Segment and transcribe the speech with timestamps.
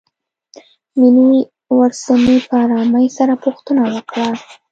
[0.99, 1.39] مينې
[1.77, 4.27] ورڅنې په آرامۍ سره پوښتنه وکړه.